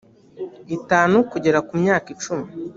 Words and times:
itanu 0.77 1.17
kugera 1.31 1.59
ku 1.67 1.73
myaka 1.81 2.07
icumi 2.15 2.47